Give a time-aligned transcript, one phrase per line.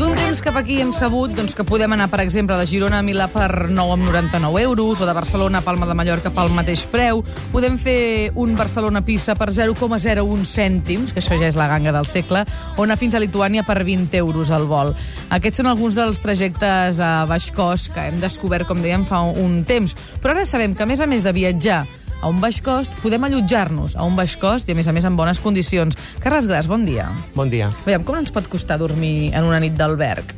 [0.00, 3.04] D'un temps cap aquí hem sabut doncs, que podem anar, per exemple, de Girona a
[3.04, 6.86] Milà per 9 amb 99 euros, o de Barcelona a Palma de Mallorca pel mateix
[6.88, 7.20] preu.
[7.52, 12.46] Podem fer un Barcelona-Pissa per 0,01 cèntims, que això ja és la ganga del segle,
[12.74, 14.96] o anar fins a Lituània per 20 euros al vol.
[15.28, 19.60] Aquests són alguns dels trajectes a baix cost que hem descobert, com dèiem, fa un
[19.68, 19.92] temps.
[20.18, 21.84] Però ara sabem que, a més a més de viatjar
[22.20, 25.08] a un baix cost, podem allotjar-nos a un baix cost i, a més a més,
[25.08, 25.96] en bones condicions.
[26.20, 27.08] Carles Gras, bon dia.
[27.34, 27.72] Bon dia.
[27.86, 30.36] Veiem, com ens pot costar dormir en una nit d'alberg?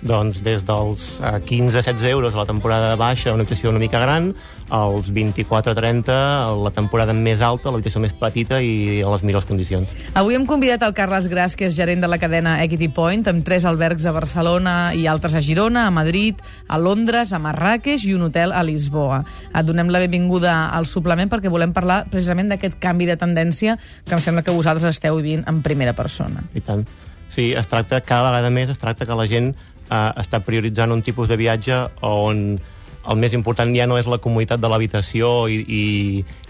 [0.00, 4.30] Doncs des dels eh, 15-16 euros a la temporada baixa, una habitació una mica gran,
[4.70, 9.92] als 24-30 a la temporada més alta, l'habitació més petita i a les millors condicions.
[10.16, 13.44] Avui hem convidat el Carles Gras, que és gerent de la cadena Equity Point, amb
[13.44, 18.16] tres albergs a Barcelona i altres a Girona, a Madrid, a Londres, a Marràqueix i
[18.16, 19.20] un hotel a Lisboa.
[19.52, 24.16] Et donem la benvinguda al suplement perquè volem parlar precisament d'aquest canvi de tendència que
[24.16, 26.46] em sembla que vosaltres esteu vivint en primera persona.
[26.54, 26.86] I tant.
[27.30, 29.52] Sí, es tracta, cada vegada més, es tracta que la gent
[29.90, 32.60] eh, està prioritzant un tipus de viatge on
[33.10, 35.84] el més important ja no és la comoditat de l'habitació i, i,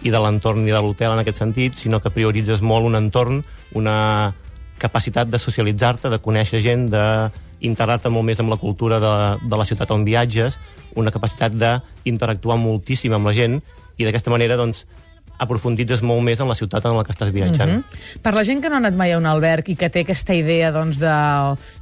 [0.02, 3.44] i de l'entorn ni de l'hotel en aquest sentit, sinó que prioritzes molt un entorn,
[3.78, 4.34] una
[4.80, 7.04] capacitat de socialitzar-te, de conèixer gent, de
[7.60, 9.12] integrar-te molt més amb la cultura de,
[9.44, 10.58] de la ciutat on viatges,
[10.98, 13.60] una capacitat d'interactuar moltíssim amb la gent
[14.00, 14.86] i d'aquesta manera doncs,
[15.40, 17.70] aprofunditzes molt més en la ciutat en la que estàs viatjant.
[17.70, 18.22] Mm -hmm.
[18.22, 20.34] Per la gent que no ha anat mai a un alberg i que té aquesta
[20.34, 21.14] idea doncs, de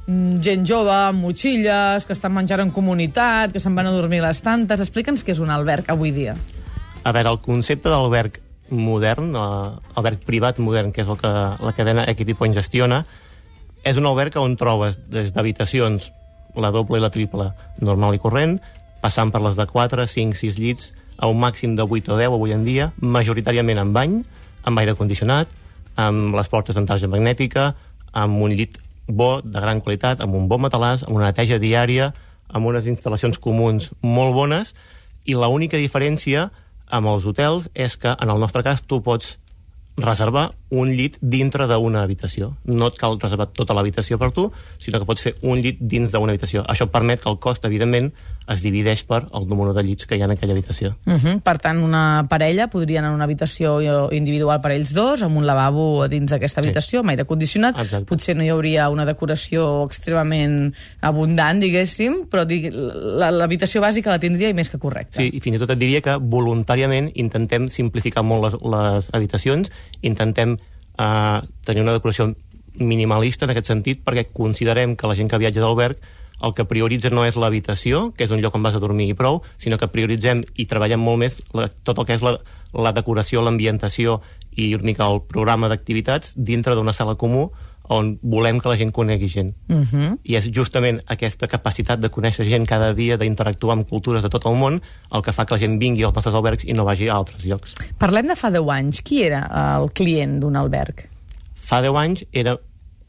[0.07, 4.21] mm, gent jove amb motxilles, que estan menjant en comunitat, que se'n van a dormir
[4.21, 6.35] les tantes, explica'ns què és un alberg avui dia.
[7.03, 11.73] A veure, el concepte d'alberg modern, eh, alberg privat modern, que és el que la
[11.75, 13.05] cadena Equity Point gestiona,
[13.83, 16.11] és un alberg on trobes des d'habitacions,
[16.55, 18.59] la doble i la triple, normal i corrent,
[19.01, 22.33] passant per les de 4, 5, 6 llits, a un màxim de 8 o 10
[22.33, 24.19] avui en dia, majoritàriament amb bany,
[24.63, 25.51] amb aire condicionat,
[25.99, 27.73] amb les portes amb tarja magnètica,
[28.15, 32.13] amb un llit bo, de gran qualitat, amb un bon matalàs, amb una neteja diària,
[32.47, 34.73] amb unes instal·lacions comuns molt bones,
[35.25, 36.47] i l'única diferència
[36.89, 39.35] amb els hotels és que, en el nostre cas, tu pots
[39.99, 42.53] reservar un llit dintre d'una habitació.
[42.65, 44.49] No et cal reservar tota l'habitació per tu,
[44.81, 46.63] sinó que pots fer un llit dins d'una habitació.
[46.69, 48.11] Això permet que el cost, evidentment,
[48.49, 50.95] es divideix per el número de llits que hi ha en aquella habitació.
[51.05, 51.41] Uh -huh.
[51.41, 55.45] Per tant, una parella podria anar a una habitació individual per ells dos, amb un
[55.45, 57.01] lavabo dins d'aquesta habitació, sí.
[57.01, 57.77] amb aire condicionat.
[57.79, 58.05] Exacte.
[58.05, 64.53] Potser no hi hauria una decoració extremament abundant, diguéssim, però l'habitació bàsica la tindria i
[64.53, 65.21] més que correcta.
[65.21, 69.71] Sí, i fins i tot et diria que voluntàriament intentem simplificar molt les, les habitacions,
[70.01, 70.58] intentem
[70.99, 72.33] eh, tenir una decoració
[72.79, 75.99] minimalista en aquest sentit, perquè considerem que la gent que viatja d'alberg
[76.41, 79.15] el que prioritza no és l'habitació, que és un lloc on vas a dormir i
[79.17, 82.37] prou, sinó que prioritzem i treballem molt més la, tot el que és la,
[82.71, 84.21] la decoració, l'ambientació
[84.55, 87.49] i una mica el programa d'activitats dintre d'una sala comú
[87.89, 89.55] on volem que la gent conegui gent.
[89.67, 90.17] Uh -huh.
[90.23, 94.45] I és justament aquesta capacitat de conèixer gent cada dia, d'interactuar amb cultures de tot
[94.45, 97.09] el món, el que fa que la gent vingui als nostres albergs i no vagi
[97.09, 97.73] a altres llocs.
[97.97, 99.01] Parlem de fa 10 anys.
[99.01, 101.09] Qui era el client d'un alberg?
[101.55, 102.59] Fa 10 anys era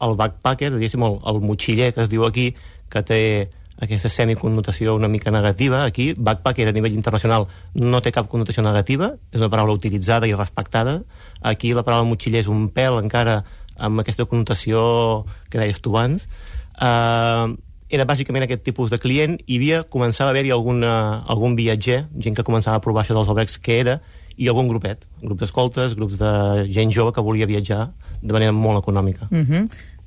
[0.01, 2.55] el backpacker, diguéssim, el, el motxiller que es diu aquí,
[2.89, 3.49] que té
[3.81, 5.83] aquesta semiconnotació una mica negativa.
[5.83, 10.35] Aquí, backpacker a nivell internacional no té cap connotació negativa, és una paraula utilitzada i
[10.37, 11.01] respectada.
[11.41, 13.41] Aquí la paraula motxiller és un pèl encara
[13.77, 16.27] amb aquesta connotació que deies tu abans.
[16.75, 17.57] Uh,
[17.91, 19.37] era bàsicament aquest tipus de client.
[19.45, 23.29] Hi havia, començava a haver-hi alguna, algun viatger, gent que començava a provar això dels
[23.29, 23.99] albergs que era,
[24.41, 26.31] i algun grupet, grups d'escoltes, grups de
[26.71, 29.27] gent jove que volia viatjar de manera molt econòmica.
[29.29, 29.65] Uh -huh.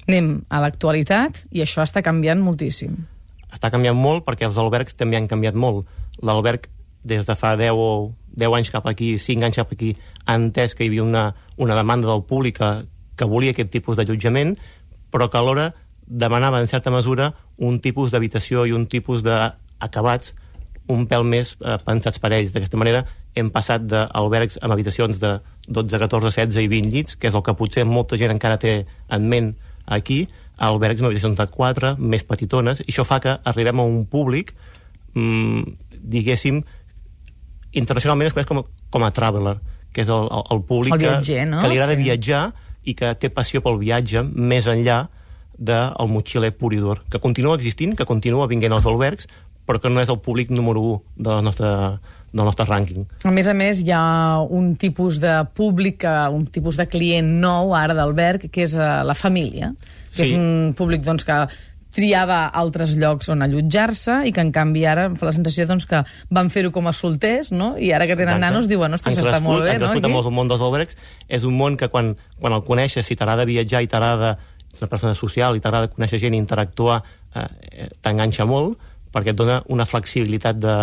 [0.08, 2.96] Anem a l'actualitat i això està canviant moltíssim.
[3.52, 5.86] Està canviant molt perquè els albergs també han canviat molt.
[6.22, 6.68] L'alberg
[7.04, 10.74] des de fa 10 o 10 anys cap aquí, 5 anys cap aquí, ha entès
[10.74, 12.86] que hi havia una, una demanda del públic que,
[13.16, 14.56] que volia aquest tipus d'allotjament,
[15.12, 15.72] però que alhora
[16.06, 20.34] demanava en certa mesura un tipus d'habitació i un tipus d'acabats
[20.92, 22.52] un pèl més eh, pensats per ells.
[22.52, 23.04] D'aquesta manera
[23.34, 27.42] hem passat d'albergs amb habitacions de 12, 14, 16 i 20 llits, que és el
[27.42, 29.54] que potser molta gent encara té en ment
[29.86, 30.26] aquí,
[30.58, 34.04] a albergs amb habitacions de 4, més petitones, i això fa que arribem a un
[34.06, 34.52] públic,
[35.14, 35.64] mmm,
[36.04, 36.60] diguéssim,
[37.72, 39.56] internacionalment es coneix com, a- com a traveler,
[39.92, 41.60] que és el, el, el públic El viatger, que, no?
[41.62, 42.02] que li agrada Sí.
[42.02, 42.44] viatjar
[42.84, 45.06] i que té passió pel viatge més enllà
[45.58, 49.28] del motxiler pur i dur, que continua existint, que continua vinguent als albergs,
[49.64, 51.70] però que no és el públic número 1 de la nostra,
[52.34, 53.06] del nostre rànquing.
[53.24, 57.30] A més a més, hi ha un tipus de públic, eh, un tipus de client
[57.40, 59.72] nou ara d'alberg, que és eh, la família,
[60.14, 60.32] que Sí.
[60.32, 61.38] és un públic doncs, que
[61.94, 65.86] triava altres llocs on allotjar-se i que en canvi ara em fa la sensació doncs,
[65.90, 66.02] que
[66.34, 67.74] van fer-ho com a solters no?
[67.78, 68.46] i ara que tenen Exacte.
[68.46, 69.92] nanos diuen, ostres, està molt bé, han no?
[69.92, 70.98] crescut aquí?" amb el món dels albergs.
[71.28, 74.36] És un món que quan, quan el coneixes, si t'agrada viatjar i t'agrada
[74.80, 77.02] una persona social i t'agrada conèixer gent i interactuar,
[77.34, 78.78] eh, eh, t'enganxa molt
[79.14, 80.74] perquè et dona una flexibilitat de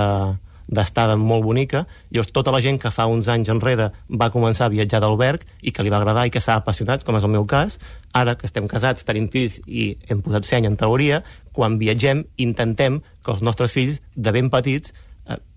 [0.72, 1.86] d'estada molt bonica.
[2.10, 5.76] Llavors, tota la gent que fa uns anys enrere va començar a viatjar d'alberg i
[5.76, 7.78] que li va agradar i que s'ha apassionat, com és el meu cas,
[8.16, 11.22] ara que estem casats, tenim fills i hem posat seny en teoria,
[11.52, 14.96] quan viatgem intentem que els nostres fills, de ben petits,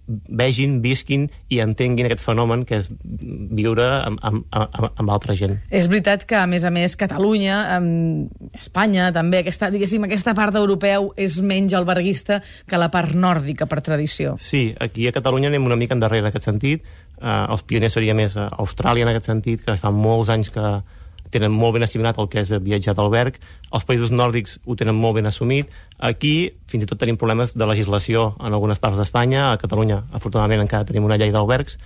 [0.07, 5.57] vegin, visquin i entenguin aquest fenomen que és viure amb, amb, amb, amb altra gent.
[5.71, 7.89] És veritat que, a més a més, Catalunya, em,
[8.61, 13.81] Espanya, també, aquesta, diguéssim, aquesta part europeu és menys alberguista que la part nòrdica, per
[13.85, 14.37] tradició.
[14.41, 16.85] Sí, aquí a Catalunya anem una mica endarrere en aquest sentit.
[17.15, 20.65] Uh, els pioners seria més uh, Austràlia en aquest sentit, que fa molts anys que
[21.35, 23.41] tenen molt ben assimilat el que és viatjar d'alberg.
[23.75, 25.73] Els països nòrdics ho tenen molt ben assumit.
[25.99, 29.51] Aquí fins i tot tenim problemes de legislació en algunes parts d'Espanya.
[29.51, 31.79] A Catalunya, afortunadament, encara tenim una llei d'albergs,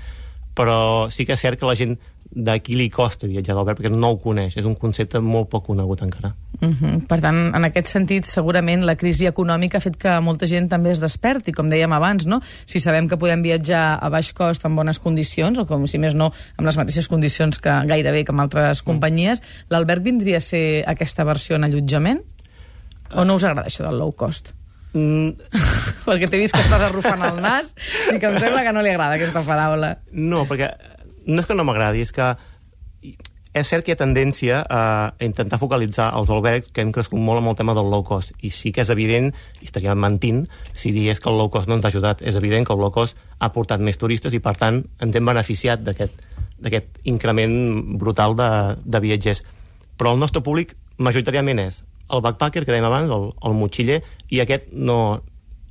[0.58, 1.96] però sí que és cert que la gent
[2.28, 4.58] d'aquí li costa viatjar d'alberg perquè no ho coneix.
[4.60, 6.34] És un concepte molt poc conegut encara.
[6.60, 7.06] Uh -huh.
[7.06, 10.90] Per tant, en aquest sentit, segurament la crisi econòmica ha fet que molta gent també
[10.90, 12.40] es desperti, com dèiem abans, no?
[12.66, 16.14] Si sabem que podem viatjar a baix cost en bones condicions, o com si més
[16.14, 20.84] no, amb les mateixes condicions que gairebé que amb altres companyies, l'alberg vindria a ser
[20.86, 22.22] aquesta versió en allotjament?
[23.14, 24.52] O no us agrada això del low cost?
[24.94, 25.30] Mm,
[26.08, 27.74] Perquè t'he vist que estàs arrufant el nas
[28.12, 29.98] i que em sembla que no li agrada aquesta paraula.
[30.12, 30.72] No, perquè
[31.26, 32.36] no és que no m'agradi, és que
[33.56, 34.80] és cert que hi ha tendència a
[35.24, 38.34] intentar focalitzar els albergs que hem crescut molt amb el tema del low cost.
[38.44, 39.30] I sí que és evident,
[39.62, 40.44] i estaríem mentint,
[40.76, 42.22] si digués que el low cost no ens ha ajudat.
[42.22, 45.32] És evident que el low cost ha portat més turistes i, per tant, ens hem
[45.32, 47.56] beneficiat d'aquest increment
[47.98, 48.50] brutal de,
[48.84, 49.42] de viatgers.
[49.98, 53.98] Però el nostre públic majoritàriament és el backpacker, que dèiem abans, el, el motxiller,
[54.32, 55.20] i aquest no,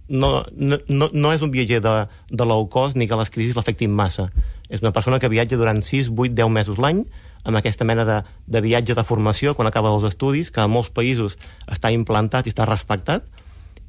[0.10, 1.96] no, no, no és un viatger de,
[2.30, 4.30] de low cost ni que les crisis l'afectin massa.
[4.70, 7.06] És una persona que viatja durant 6, 8, 10 mesos l'any,
[7.44, 8.18] amb aquesta mena de,
[8.48, 11.38] de viatge de formació quan acaba els estudis, que a molts països
[11.68, 13.28] està implantat i està respectat,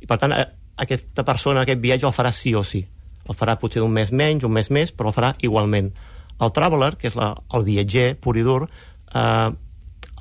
[0.01, 0.35] i per tant
[0.79, 2.85] aquesta persona, aquest viatge el farà sí o sí.
[3.29, 5.91] El farà potser un mes menys, un mes més, però el farà igualment.
[6.41, 8.69] El traveler, que és la, el viatger pur i dur,
[9.15, 9.51] eh,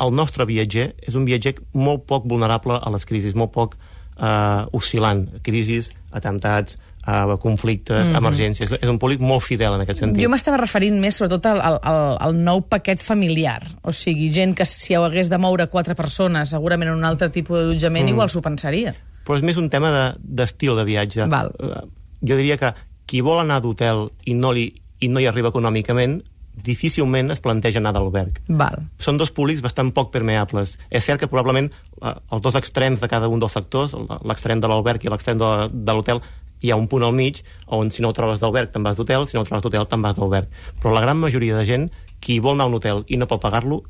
[0.03, 4.63] el nostre viatger és un viatger molt poc vulnerable a les crisis, molt poc eh,
[4.77, 5.27] oscil·lant.
[5.45, 6.77] Crisis, atemptats,
[7.07, 8.18] eh, conflictes, mm -hmm.
[8.18, 8.71] emergències.
[8.81, 10.24] És un públic molt fidel en aquest sentit.
[10.24, 13.63] Jo m'estava referint més sobretot al, al, al, nou paquet familiar.
[13.81, 17.30] O sigui, gent que si ho hagués de moure quatre persones, segurament en un altre
[17.30, 18.09] tipus d'allotjament, mm.
[18.09, 18.95] igual s'ho pensaria.
[19.25, 21.25] Però és més un tema de- d'estil de, de viatge.
[21.27, 21.51] Val.
[21.59, 21.88] Eh,
[22.21, 22.74] Jo diria que
[23.06, 26.24] qui vol anar d'hotel i, no li, i no hi arriba econòmicament,
[26.63, 28.42] difícilment es planteja anar d'alberg.
[28.98, 30.80] Són dos públics bastant poc permeables.
[30.89, 31.69] És cert que probablement
[32.01, 33.94] eh, els dos extrems de cada un dels sectors,
[34.25, 36.21] l'extrem de l'alberg i l'extrem de l'hotel,
[36.62, 39.27] hi ha un punt al mig on si no ho trobes d'alberg te'n vas d'hotel,
[39.27, 40.50] si no ho trobes d'hotel te'n vas d'alberg.
[40.81, 43.42] Però la gran majoria de gent, qui vol anar a un hotel i no pot
[43.42, 43.83] pagar-lo,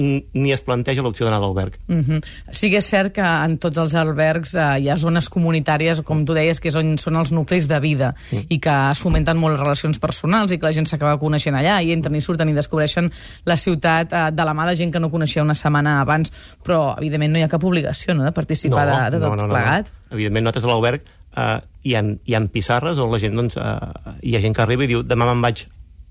[0.00, 1.76] ni es planteja l'opció d'anar d'alberg.
[1.88, 2.24] Mm -hmm.
[2.50, 6.24] Sí que és cert que en tots els albergs eh, hi ha zones comunitàries, com
[6.24, 8.46] tu deies, que és on són els nuclis de vida mm.
[8.48, 11.82] i que es fomenten molt les relacions personals i que la gent s'acaba coneixent allà
[11.82, 13.10] i entren i surten i descobreixen
[13.44, 16.32] la ciutat eh, de la mà de gent que no coneixia una setmana abans,
[16.64, 19.92] però evidentment no hi ha cap obligació no, de participar de, de tot plegat.
[20.10, 21.02] Evidentment, nosaltres a l'alberg
[21.36, 24.64] eh, hi, ha, hi ha pissarres on la gent, doncs, eh, hi ha gent que
[24.64, 25.66] arriba i diu demà me'n vaig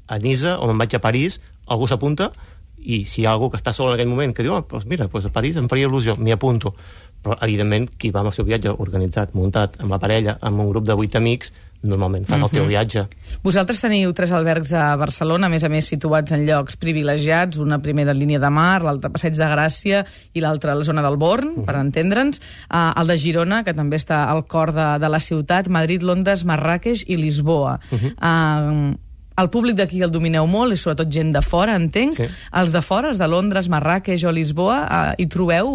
[0.10, 2.32] a Niza o me'n vaig a París, algú s'apunta
[2.80, 4.88] i si hi ha algú que està sol en aquell moment que diu, oh, doncs
[4.90, 6.74] mira, doncs a París em faria il·lusió, m'hi apunto.
[7.20, 10.70] Però, evidentment, qui va amb el seu viatge organitzat, muntat, amb la parella, amb un
[10.72, 13.06] grup de vuit amics, normalment fas el teu viatge.
[13.44, 17.80] Vosaltres teniu tres albergs a Barcelona, a més a més situats en llocs privilegiats, una
[17.84, 21.62] primera línia de mar, l'altra Passeig de Gràcia i l'altra a la zona del Born,
[21.68, 25.70] per entendre'ns, uh, el de Girona, que també està al cor de, de la ciutat,
[25.72, 27.78] Madrid, Londres, Marràqueix i Lisboa.
[28.20, 28.98] Uh
[29.40, 32.18] el públic d'aquí el domineu molt, i sobretot gent de fora, entenc.
[32.18, 32.26] Sí.
[32.60, 35.70] Els de fora, els de Londres, Marràqueix o Lisboa, uh, hi trobeu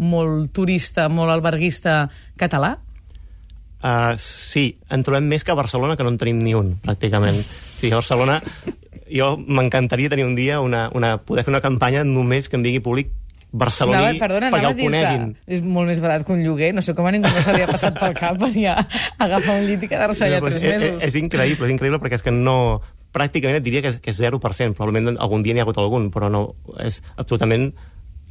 [0.00, 2.06] molt turista, molt alberguista
[2.40, 2.78] català?
[3.80, 7.38] Uh, sí, en trobem més que a Barcelona, que no en tenim ni un, pràcticament.
[7.80, 8.40] Sí, a Barcelona
[9.10, 12.78] jo m'encantaria tenir un dia una, una, poder fer una campanya només que em digui
[12.84, 13.08] públic
[13.50, 15.24] barceloní Anava, perdona, perquè el coneguin.
[15.50, 16.70] és molt més barat que un lloguer.
[16.76, 18.76] No sé com a ningú no se li ha passat pel cap venir a
[19.18, 21.02] agafar un llit i quedar-se allà Però tres és, és, mesos.
[21.08, 22.56] és increïble, és increïble perquè és que no...
[23.10, 26.12] Pràcticament et diria que és, que és 0%, probablement algun dia n'hi ha hagut algun,
[26.14, 26.44] però no,
[26.78, 27.72] és absolutament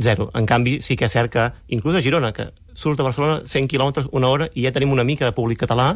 [0.01, 0.29] zero.
[0.33, 3.67] En canvi, sí que és cert que, inclús a Girona, que surt de Barcelona 100
[3.67, 5.95] quilòmetres, una hora, i ja tenim una mica de públic català,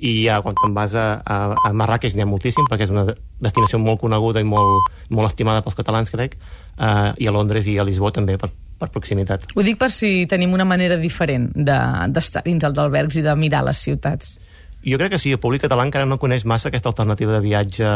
[0.00, 1.38] i ja quan te'n vas a, a,
[1.68, 3.04] a Marràqueix n'hi ha moltíssim, perquè és una
[3.42, 6.38] destinació molt coneguda i molt, molt estimada pels catalans, crec,
[6.78, 8.48] uh, i a Londres i a Lisboa també, per,
[8.80, 9.44] per proximitat.
[9.54, 11.80] Ho dic per si tenim una manera diferent de-
[12.14, 14.38] d'estar dins els albergs i de mirar les ciutats.
[14.86, 17.90] Jo crec que sí, el públic català encara no coneix massa aquesta alternativa de viatge.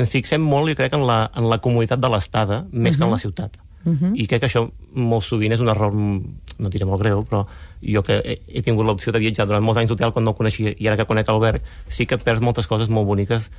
[0.00, 2.98] Ens fixem molt, jo crec, en la, en la comoditat de l'estada, més uh -huh.
[2.98, 3.58] que en la ciutat.
[3.84, 4.12] Uh -huh.
[4.14, 7.46] I crec que això molt sovint és un error, no diré molt greu, però
[7.80, 10.34] jo que he, he tingut l'opció de viatjar durant molts anys d'hotel quan no ho
[10.34, 13.50] coneixia, i ara que conec Albert, sí que perds moltes coses molt boniques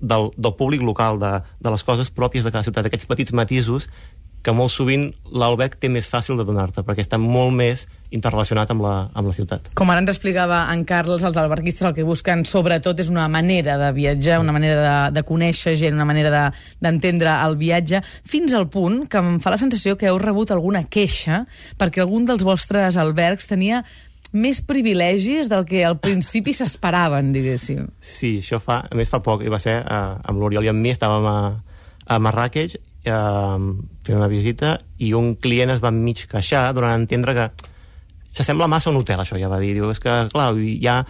[0.00, 3.88] del, del públic local, de, de les coses pròpies de cada ciutat, aquests petits matisos
[4.42, 8.82] que molt sovint l'alberg té més fàcil de donar-te, perquè està molt més interrelacionat amb
[8.82, 9.68] la, amb la ciutat.
[9.78, 13.76] Com ara ens explicava en Carles, els alberguistes el que busquen sobretot és una manera
[13.78, 16.46] de viatjar, una manera de, de conèixer gent, una manera de-
[16.82, 20.50] d'entendre de, el viatge, fins al punt que em fa la sensació que heu rebut
[20.50, 21.44] alguna queixa
[21.78, 23.84] perquè algun dels vostres albergs tenia
[24.32, 27.88] més privilegis del que al principi s'esperaven, diguéssim.
[28.00, 30.80] Sí, això fa, a més fa poc, i va ser eh, amb l'Oriol i amb
[30.82, 31.38] mi, estàvem a,
[32.06, 33.58] a Marrakech eh,
[34.04, 37.48] fent una visita i un client es va mig queixar donant a entendre que
[38.30, 39.74] s'assembla massa a un hotel, això ja va dir.
[39.74, 41.00] Diu, és que, clar, hi ha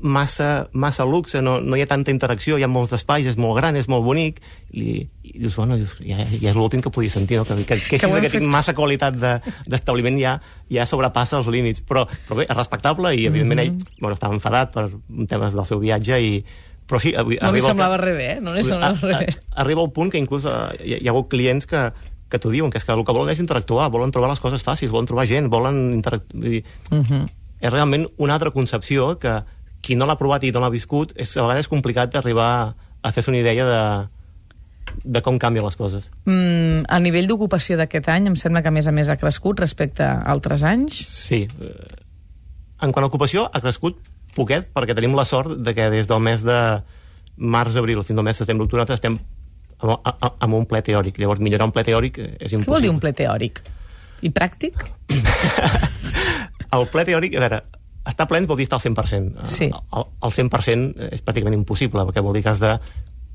[0.00, 3.56] massa, massa luxe, no, no hi ha tanta interacció, hi ha molts espais, és molt
[3.58, 4.38] gran, és molt bonic,
[4.70, 7.44] i, i dius, bueno, dius, ja, ja és l'últim que podia sentir, no?
[7.48, 10.36] que, que, que, Que que, tinc massa qualitat de- d'establiment ja,
[10.70, 14.70] ja sobrepassa els límits, però, però bé, és respectable i evidentment ell bueno, estava enfadat
[14.76, 14.86] per
[15.26, 16.32] temes del seu viatge i
[16.88, 18.40] però sí, avui, No li semblava que- res bé, eh?
[18.40, 19.42] No li a- semblava a- res bé.
[19.56, 20.52] arriba el punt que inclús eh,
[20.84, 21.92] hi, hi ha hagut clients que,
[22.28, 24.64] que t'ho diuen, que és que el que volen és interactuar, volen trobar les coses
[24.64, 26.62] fàcils, volen trobar gent, volen interactuar...
[26.92, 27.26] Uh -huh.
[27.60, 29.42] És realment una altra concepció que
[29.80, 33.12] qui no l'ha provat i no l'ha viscut, és, a vegades és complicat d'arribar a
[33.12, 34.08] fer-se una idea de,
[35.04, 36.10] de com canvien les coses.
[36.24, 39.60] Mm, el nivell d'ocupació d'aquest any em sembla que a més a més ha crescut
[39.60, 40.94] respecte a altres anys.
[41.08, 41.48] Sí.
[41.60, 41.86] eh,
[42.80, 43.96] En quant a ocupació, ha crescut
[44.36, 46.58] poquet, perquè tenim la sort de que des del mes de
[47.38, 49.18] març-abril fins al mes de setembre-octubre nosaltres estem
[49.78, 51.18] amb, amb un ple teòric.
[51.22, 52.74] Llavors, millorar un ple teòric és Què impossible.
[52.74, 53.62] vol dir un ple teòric?
[54.26, 54.82] I pràctic?
[56.76, 57.60] El ple teòric, a veure,
[58.08, 59.46] estar plens vol dir estar al 100%.
[59.48, 59.68] Sí.
[59.70, 62.74] El, el 100% és pràcticament impossible, perquè vol dir que has de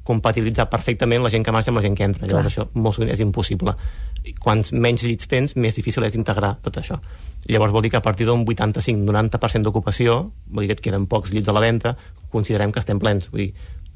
[0.04, 2.28] compatibilitzar perfectament la gent que marxa amb la gent que entra.
[2.28, 2.66] Llavors Clar.
[2.66, 3.76] això molt sovint és impossible.
[4.24, 7.00] I quants menys llits tens, més difícil és integrar tot això.
[7.48, 11.32] Llavors vol dir que a partir d'un 85-90% d'ocupació, vol dir que et queden pocs
[11.32, 11.96] llits a la venda,
[12.32, 13.30] considerem que estem plens.
[13.32, 13.54] Vull dir,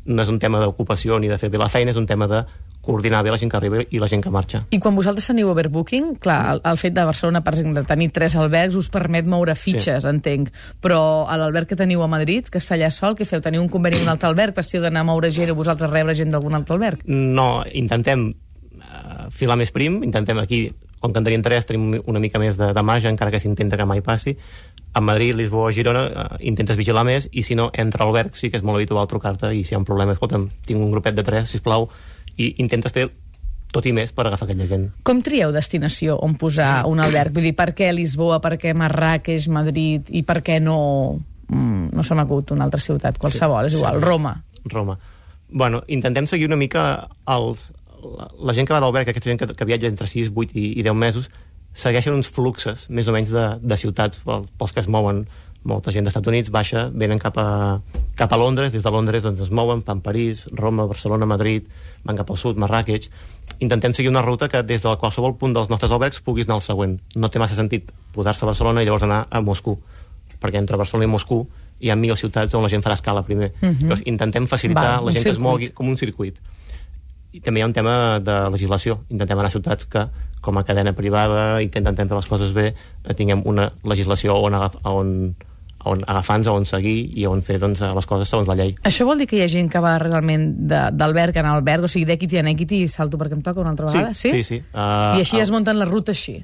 [0.07, 2.43] no és un tema d'ocupació ni de fer bé la feina, és un tema de
[2.81, 4.63] coordinar bé la gent que arriba i la gent que marxa.
[4.71, 8.37] I quan vosaltres teniu overbooking, clar, el, el fet de Barcelona, per exemple, tenir tres
[8.39, 10.09] albergs us permet moure fitxes, sí.
[10.09, 10.53] entenc.
[10.83, 13.43] Però a l'alberg que teniu a Madrid, que està allà sol, què feu?
[13.43, 14.55] Teniu un conveni amb un altre alberg?
[14.55, 17.03] Pastiu d'anar a moure gent o vosaltres rebre gent d'algun altre alberg?
[17.07, 20.67] No, intentem uh, filar més prim, intentem aquí,
[21.03, 23.77] com que en tenim tres, tenim una mica més de, de marge, encara que s'intenta
[23.77, 24.37] que mai passi.
[24.95, 28.49] A Madrid, Lisboa, Girona, uh, intentes vigilar més, i si no, entra a l'alberg, sí
[28.49, 31.19] que és molt habitual trucar-te, i si hi ha un problema, escolta'm, tinc un grupet
[31.19, 31.91] de tres, si plau
[32.37, 33.07] i intentes fer
[33.73, 34.85] tot i més per agafar aquella gent.
[35.03, 37.33] Com trieu destinació on posar un alberg?
[37.35, 40.77] Vull dir, per què Lisboa, per què Marrakech, Madrid, i per què no...
[41.49, 44.03] Mm, no se m'acut una altra ciutat, qualsevol, és igual, Sí.
[44.03, 44.33] Roma.
[44.65, 44.97] Roma.
[45.49, 47.69] Bueno, intentem seguir una mica els,
[48.03, 50.65] la, la gent que va d'alberg, aquesta gent que, que viatja entre 6, 8 i,
[50.79, 51.29] i 10 mesos,
[51.77, 55.25] segueixen uns fluxes, més o menys, de, de ciutats pel- pels que es mouen.
[55.63, 57.79] Molta gent dels Estats Units baixa, venen cap a,
[58.15, 61.67] cap a Londres, des de Londres doncs, es mouen, van a París, Roma, Barcelona, Madrid,
[62.05, 63.09] van cap al sud, Marrakech.
[63.59, 66.65] Intentem seguir una ruta que des de qualsevol punt dels nostres albergs puguis anar al
[66.65, 66.99] següent.
[67.15, 69.79] No té massa sentit posar-se a Barcelona i llavors anar a Moscou,
[70.39, 71.47] perquè entre Barcelona i Moscou
[71.79, 73.51] hi ha mil ciutats on la gent farà escala primer.
[73.61, 73.81] Uh -huh.
[73.81, 75.51] Llavors, intentem facilitar un la gent que es circuit.
[75.51, 76.39] mogui com un circuit.
[77.35, 79.01] I també hi ha un tema de legislació.
[79.11, 80.05] Intentem anar a ciutats que,
[80.41, 84.37] com a cadena privada i que intentem fer les coses bé, eh, tinguem una legislació
[84.39, 85.13] on, agaf, on,
[85.85, 88.75] on agafar-nos, on seguir i on fer doncs, les coses segons la llei.
[88.87, 92.07] Això vol dir que hi ha gent que va realment d'alberg en alberg, o sigui,
[92.09, 94.13] d'equity en equity, i salto perquè em toca una altra vegada?
[94.15, 94.61] sí, sí.
[94.73, 96.39] Uh, I així es munten la ruta així?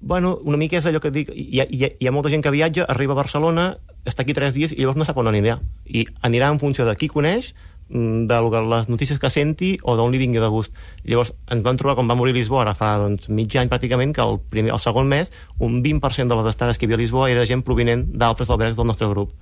[0.00, 2.44] Bueno, una mica és allò que dic, hi ha, hi, ha, hi ha molta gent
[2.44, 3.70] que viatja, arriba a Barcelona,
[4.06, 5.56] està aquí tres dies i llavors no sap on anirà.
[5.88, 7.54] I anirà en funció de qui coneix,
[7.88, 10.72] mm, de que- les notícies que senti o d'on li vingui de gust.
[11.04, 14.22] Llavors ens vam trobar, quan va morir Lisboa, ara fa doncs, mig any pràcticament, que
[14.22, 17.30] el, primer, el segon mes un 20% de les estades que hi havia a Lisboa
[17.30, 19.32] era gent provinent d'altres albergs del nostre grup.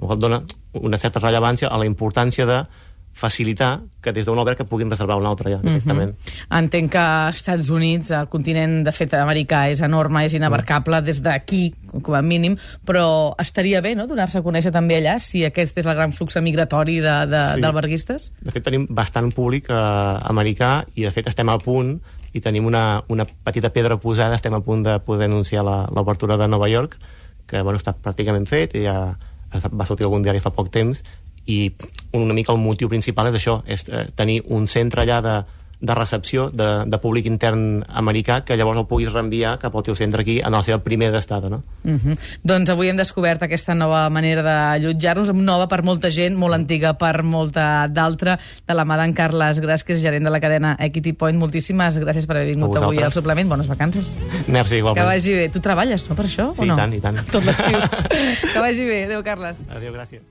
[0.00, 0.42] El qual dona
[0.72, 2.66] una certa rellevància a la importància de
[3.12, 6.14] facilitar que des d'un alberg que puguin reservar un altre ja, directament.
[6.50, 11.20] Entenc que als Estats Units, el continent, de fet, americà, és enorme, és inabarcable des
[11.22, 15.76] d'aquí, com a mínim, però estaria bé, no?, donar-se a conèixer també allà, si aquest
[15.78, 17.60] és el gran flux migratori de- de- Sí.
[17.60, 18.32] d'alberguistes?
[18.40, 22.00] De fet, tenim bastant públic eh, americà i, de fet, estem a punt
[22.32, 26.36] i tenim una, una petita pedra posada, estem a punt de poder anunciar la- l'obertura
[26.38, 26.96] de Nova York,
[27.46, 29.18] que bueno, està pràcticament fet i ja
[29.70, 31.02] va sortir algun diari fa poc temps
[31.46, 31.72] i
[32.12, 35.36] una mica el motiu principal és això, és eh, tenir un centre allà de,
[35.82, 39.96] de recepció de, de públic intern americà que llavors el puguis reenviar cap al teu
[39.98, 41.64] centre aquí en la seva primera d'estada, no?
[41.82, 42.18] Uh -huh.
[42.44, 47.24] Doncs avui hem descobert aquesta nova manera d'allotjar-nos, nova per molta gent, molt antiga per
[47.24, 51.12] molta d'altra, de la mà d'en Carles Gras, que és gerent de la cadena Equity
[51.14, 51.36] Point.
[51.36, 53.48] Moltíssimes gràcies per haver vingut avui al suplement.
[53.48, 54.16] Bones vacances.
[54.46, 55.06] Merci, Que igualment.
[55.06, 55.48] vagi bé.
[55.48, 56.54] Tu treballes, no, per això?
[56.54, 56.74] Sí, o no?
[56.74, 57.16] i tant, i tant.
[57.30, 57.78] Tot l'estiu.
[58.52, 59.04] que vagi bé.
[59.04, 59.58] Adéu, Carles.
[59.68, 60.22] Adéu, gràcies.